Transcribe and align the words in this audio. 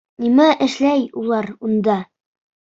Нимә 0.21 0.45
эшләй 0.67 1.05
улар 1.23 1.51
унда! 1.69 1.99